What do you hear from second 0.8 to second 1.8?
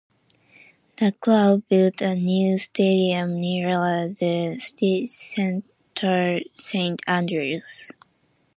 The club